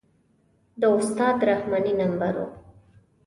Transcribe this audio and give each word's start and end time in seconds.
د 0.79 0.83
استاد 0.97 1.37
رحماني 1.49 1.93
نمبر 2.01 2.33
و. 2.45 2.47